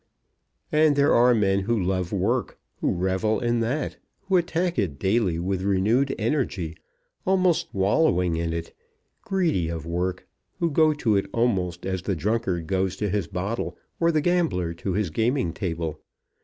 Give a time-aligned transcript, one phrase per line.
[0.71, 5.37] And there are men who love work, who revel in that, who attack it daily
[5.37, 6.75] with renewed energy,
[7.23, 8.73] almost wallowing in it,
[9.21, 10.27] greedy of work,
[10.57, 14.73] who go to it almost as the drunkard goes to his bottle, or the gambler
[14.73, 15.99] to his gaming table.